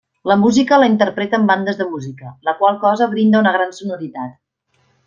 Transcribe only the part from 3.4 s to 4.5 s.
una gran sonoritat.